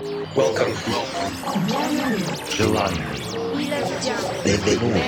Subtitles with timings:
[0.00, 0.72] Welcome.
[2.48, 3.04] Giovanni.
[4.42, 4.98] Benvenuto.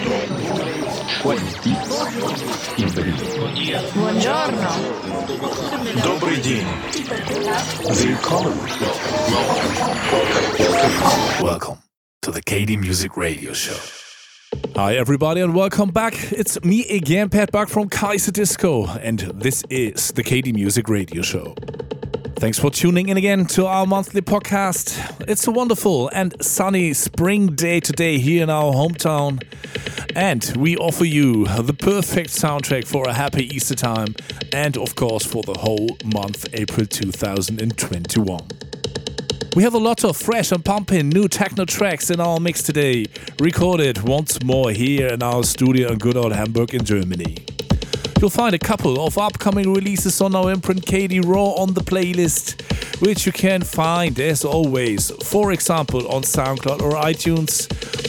[1.23, 1.73] Quanti.
[3.95, 4.69] Buongiorno.
[6.05, 6.67] Добрый день.
[7.81, 8.53] Welcome.
[9.31, 9.73] Welcome.
[11.43, 11.79] Welcome
[12.21, 13.79] to the KD Music Radio Show.
[14.77, 16.13] Hi, everybody, and welcome back.
[16.33, 21.55] It's me again, Pat Buck from Kaiserdisco, and this is the KD Music Radio Show.
[22.43, 24.99] Thanks for tuning in again to our monthly podcast.
[25.29, 29.41] It's a wonderful and sunny spring day today here in our hometown,
[30.17, 34.17] and we offer you the perfect soundtrack for a happy Easter time
[34.53, 38.41] and, of course, for the whole month April 2021.
[39.55, 43.07] We have a lot of fresh and pumping new techno tracks in our mix today,
[43.39, 47.37] recorded once more here in our studio in good old Hamburg in Germany.
[48.23, 52.63] You'll find a couple of upcoming releases on our imprint KD Raw on the playlist,
[53.01, 57.67] which you can find as always, for example, on SoundCloud or iTunes,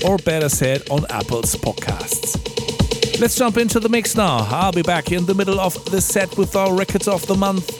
[0.08, 2.38] or better said, on Apple's podcasts.
[3.20, 4.46] Let's jump into the mix now.
[4.52, 7.72] I'll be back in the middle of the set with our records of the month.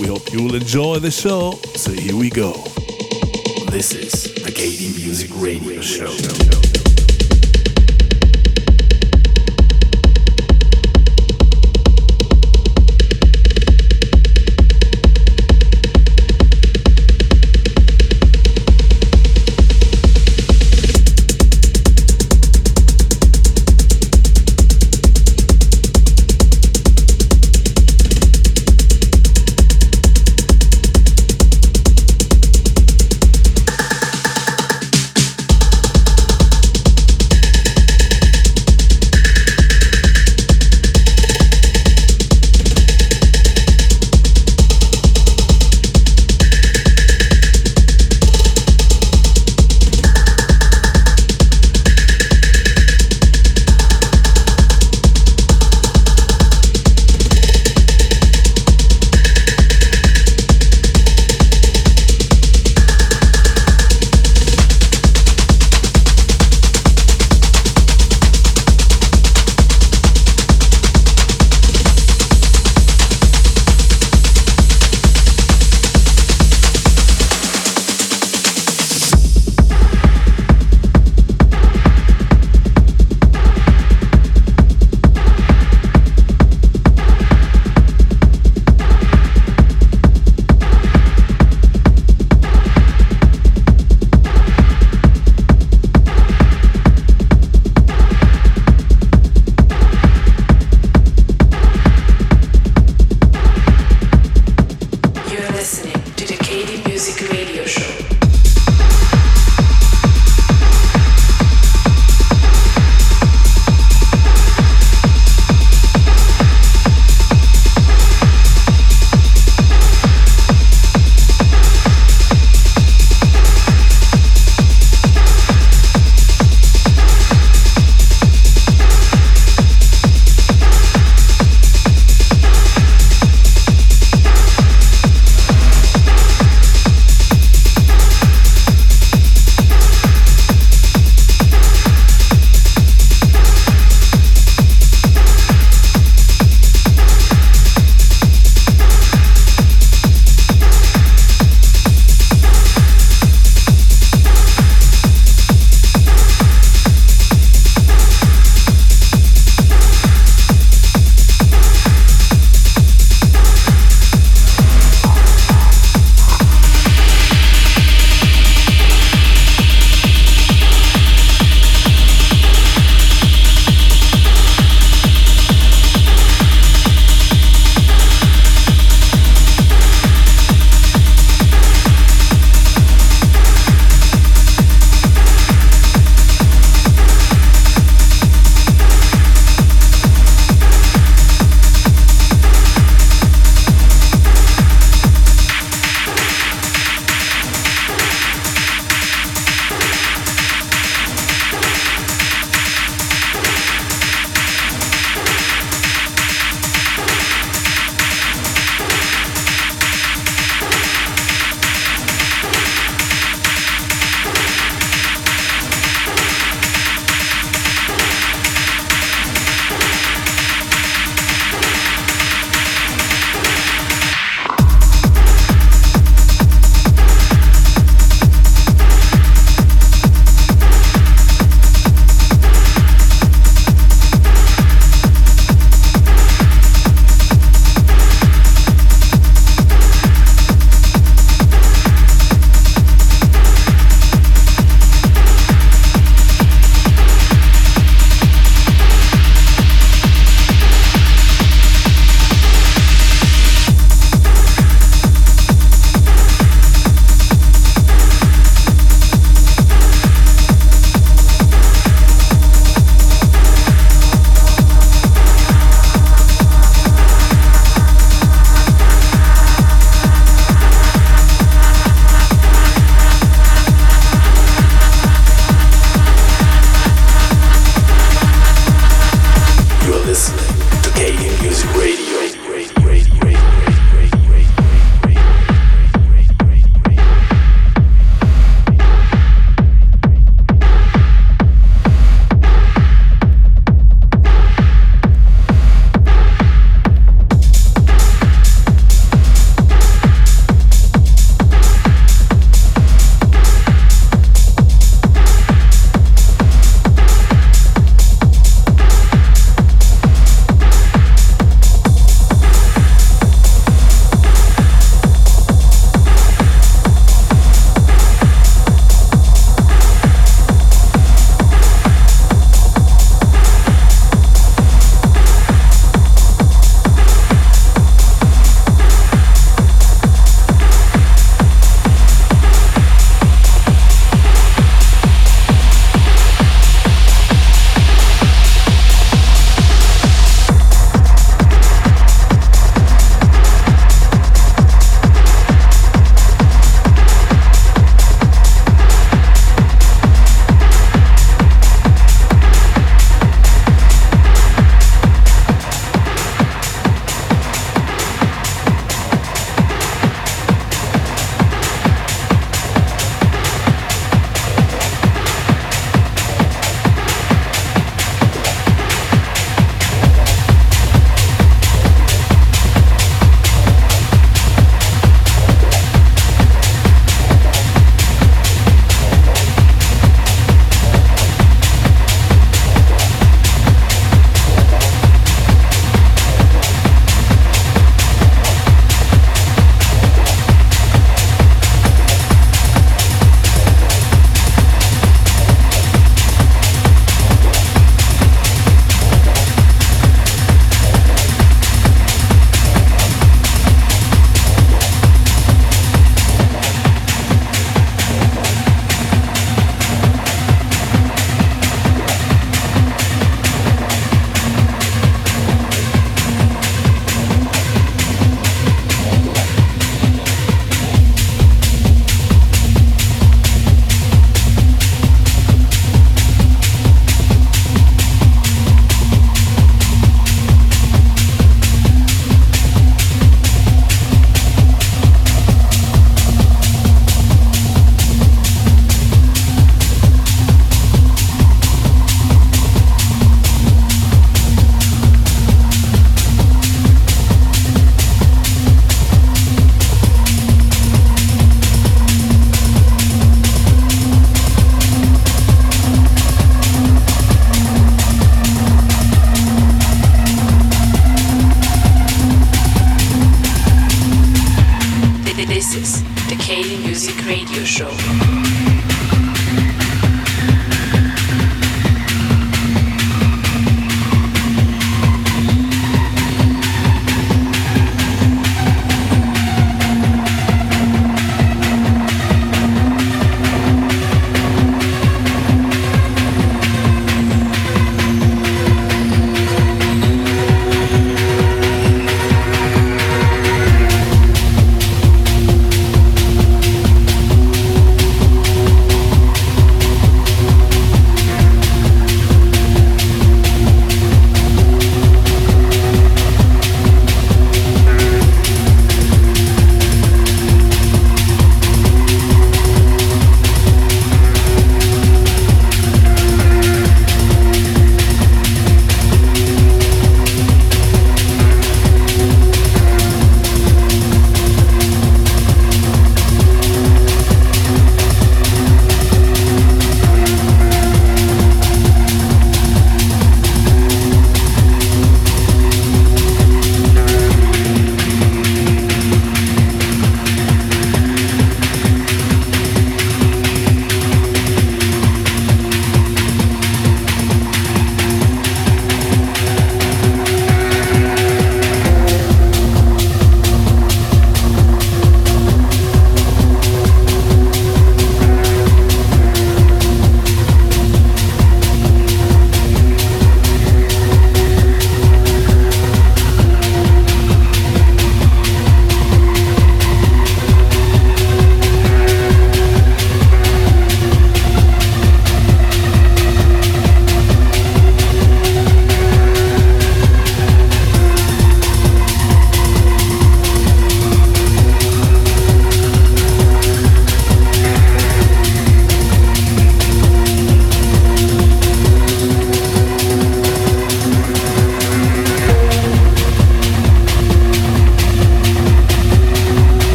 [0.00, 2.52] We hope you'll enjoy the show, so here we go.
[3.70, 6.81] This is the KD Music Radio Show.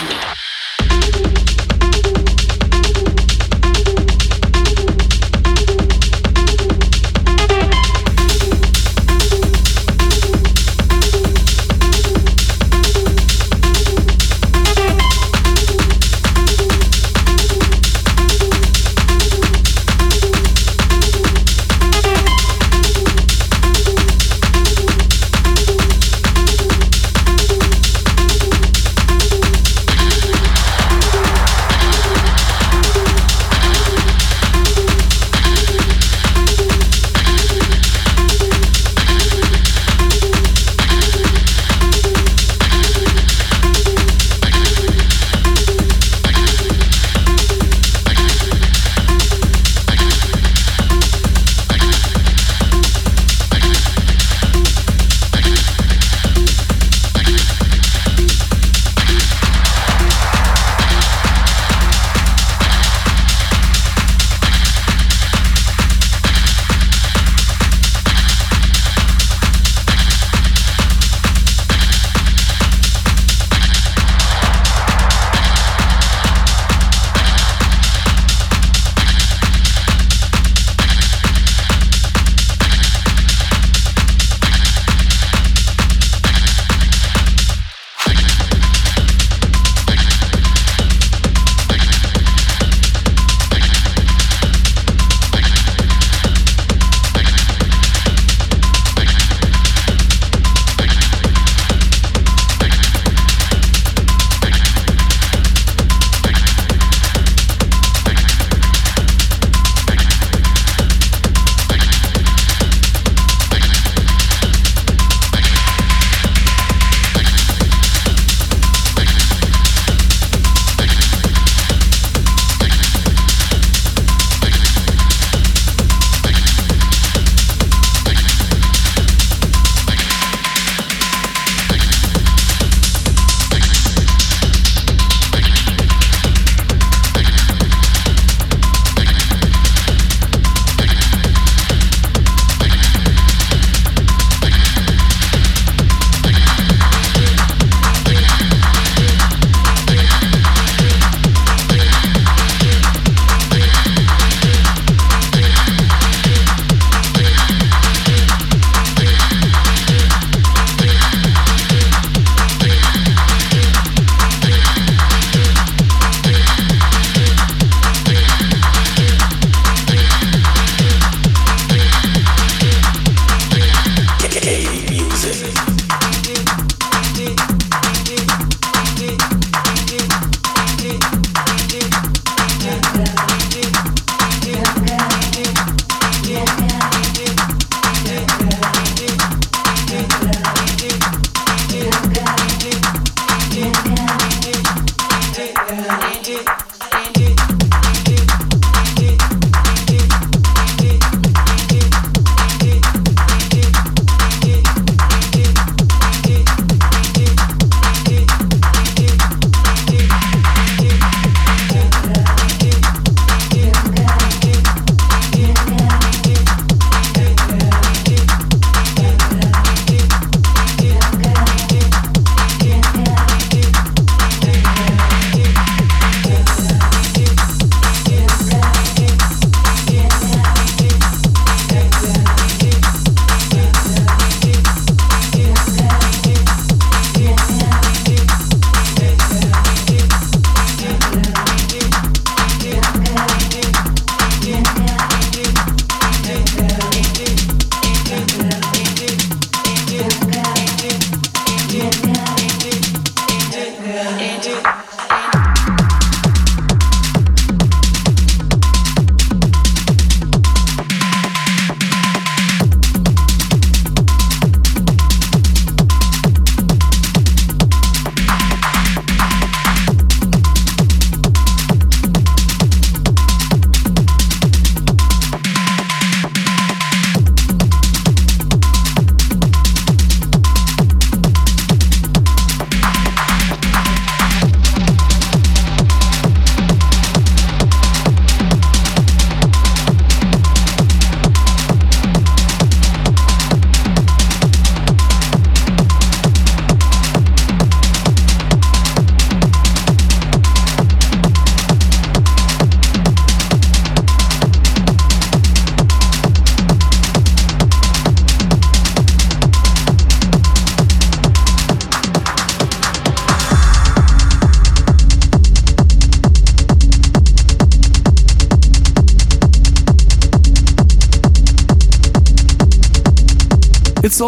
[0.00, 0.39] Music Radio.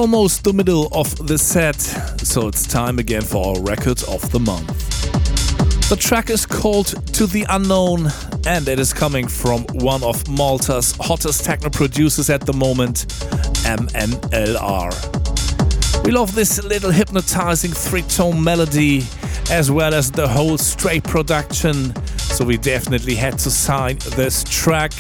[0.03, 4.41] Almost the middle of the set, so it's time again for our record of the
[4.41, 4.67] month.
[5.89, 8.09] The track is called To the Unknown
[8.45, 13.07] and it is coming from one of Malta's hottest techno producers at the moment,
[13.63, 14.91] MNLR.
[16.05, 19.05] We love this little hypnotizing three tone melody
[19.53, 24.93] as well as the whole straight production, so we definitely had to sign this track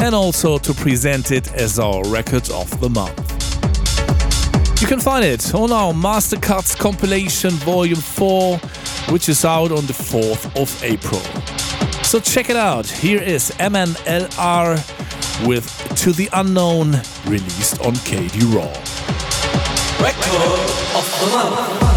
[0.00, 3.21] and also to present it as our record of the month.
[4.82, 8.58] You can find it on our Mastercuts compilation volume 4,
[9.10, 11.20] which is out on the 4th of April.
[12.02, 12.88] So check it out.
[12.88, 16.94] Here is MNLR with To the Unknown,
[17.26, 18.66] released on KD Raw.
[20.02, 20.58] Record
[20.96, 21.91] of the month.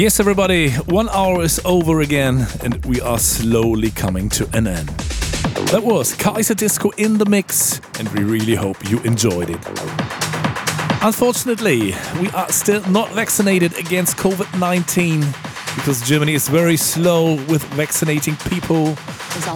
[0.00, 4.88] Yes, everybody, one hour is over again, and we are slowly coming to an end.
[5.68, 9.58] That was Kaiserdisco in the mix, and we really hope you enjoyed it.
[11.02, 15.20] Unfortunately, we are still not vaccinated against COVID 19
[15.76, 18.96] because Germany is very slow with vaccinating people.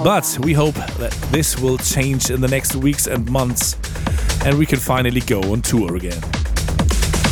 [0.05, 3.79] But we hope that this will change in the next weeks and months
[4.45, 6.21] and we can finally go on tour again.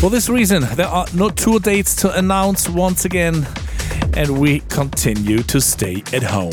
[0.03, 3.47] For this reason, there are no tour dates to announce once again,
[4.15, 6.51] and we continue to stay at home.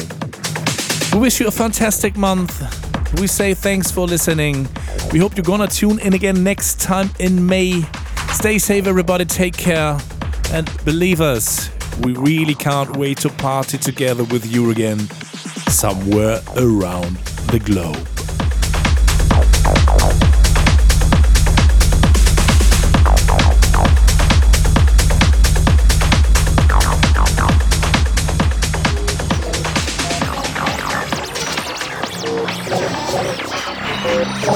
[1.11, 2.61] We wish you a fantastic month.
[3.19, 4.67] We say thanks for listening.
[5.11, 7.81] We hope you're gonna tune in again next time in May.
[8.33, 9.25] Stay safe, everybody.
[9.25, 9.97] Take care.
[10.53, 11.71] And believe us,
[12.03, 14.99] we really can't wait to party together with you again
[15.69, 17.17] somewhere around
[17.49, 18.18] the globe.